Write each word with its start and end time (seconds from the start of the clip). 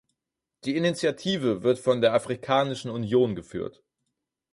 Die 0.63 0.75
Initiative 0.77 1.61
wird 1.61 1.77
von 1.77 2.01
der 2.01 2.15
Afrikanischen 2.15 2.89
Union 2.89 3.35
geführt. 3.35 3.83